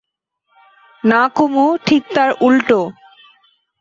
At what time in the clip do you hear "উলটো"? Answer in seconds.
2.41-2.79